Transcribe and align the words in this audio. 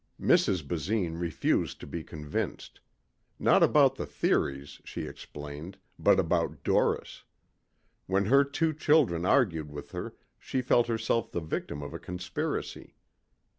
Mrs. 0.19 0.63
Basine 0.67 1.19
refused 1.19 1.79
to 1.79 1.85
be 1.85 2.03
convinced. 2.03 2.79
Not 3.37 3.61
about 3.61 3.93
the 3.97 4.07
theories, 4.07 4.81
she 4.83 5.03
explained, 5.03 5.77
but 5.99 6.19
about 6.19 6.63
Doris. 6.63 7.23
When 8.07 8.25
her 8.25 8.43
two 8.43 8.73
children 8.73 9.27
argued 9.27 9.69
with 9.69 9.91
her 9.91 10.15
she 10.39 10.63
felt 10.63 10.87
herself 10.87 11.31
the 11.31 11.39
victim 11.39 11.83
of 11.83 11.93
a 11.93 11.99
conspiracy. 11.99 12.95